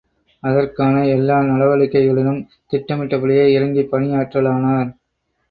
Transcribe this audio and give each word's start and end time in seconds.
அதற்கான 0.43 1.07
எல்லா 1.07 1.41
நடவடிக்கைகளிலும் 1.41 2.39
திட்டமிட்டபடியே 2.73 3.45
இறங்கிப் 3.53 3.91
பணியாற்றலானார். 3.91 4.91